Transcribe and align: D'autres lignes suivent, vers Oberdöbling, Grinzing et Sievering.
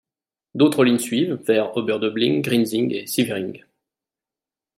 D'autres 0.55 0.83
lignes 0.83 0.97
suivent, 0.97 1.39
vers 1.45 1.77
Oberdöbling, 1.77 2.41
Grinzing 2.41 2.91
et 2.91 3.05
Sievering. 3.05 3.61